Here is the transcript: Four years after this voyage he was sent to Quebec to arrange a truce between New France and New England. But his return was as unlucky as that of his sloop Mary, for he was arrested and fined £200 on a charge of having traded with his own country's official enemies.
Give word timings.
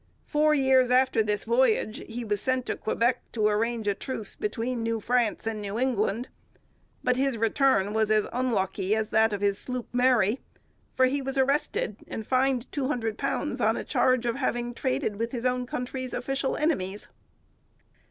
Four 0.25 0.55
years 0.55 0.89
after 0.89 1.21
this 1.21 1.43
voyage 1.43 2.01
he 2.07 2.25
was 2.25 2.41
sent 2.41 2.65
to 2.65 2.75
Quebec 2.75 3.21
to 3.33 3.47
arrange 3.47 3.87
a 3.87 3.93
truce 3.93 4.35
between 4.35 4.81
New 4.81 4.99
France 4.99 5.45
and 5.45 5.61
New 5.61 5.77
England. 5.77 6.27
But 7.03 7.17
his 7.17 7.37
return 7.37 7.93
was 7.93 8.09
as 8.09 8.25
unlucky 8.33 8.95
as 8.95 9.11
that 9.11 9.31
of 9.31 9.41
his 9.41 9.59
sloop 9.59 9.85
Mary, 9.93 10.39
for 10.95 11.05
he 11.05 11.21
was 11.21 11.37
arrested 11.37 11.97
and 12.07 12.25
fined 12.25 12.65
£200 12.71 13.61
on 13.63 13.77
a 13.77 13.83
charge 13.83 14.25
of 14.25 14.37
having 14.37 14.73
traded 14.73 15.17
with 15.17 15.33
his 15.33 15.45
own 15.45 15.67
country's 15.67 16.15
official 16.15 16.57
enemies. 16.57 17.07